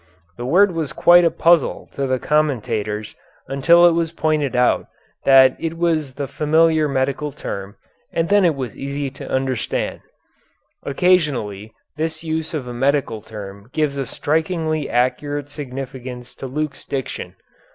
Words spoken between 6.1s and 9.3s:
the familiar medical term, and then it was easy to